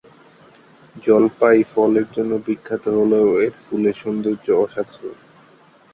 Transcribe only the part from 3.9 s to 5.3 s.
সৌন্দর্য অসাধারণ।